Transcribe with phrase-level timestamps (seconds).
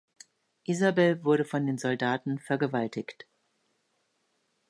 [0.65, 3.27] Isabel wurde von den Soldaten vergewaltigt.